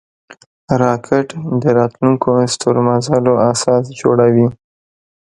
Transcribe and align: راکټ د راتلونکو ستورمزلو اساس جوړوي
راکټ 0.81 1.27
د 1.61 1.63
راتلونکو 1.79 2.29
ستورمزلو 2.53 3.33
اساس 3.51 3.83
جوړوي 3.99 4.47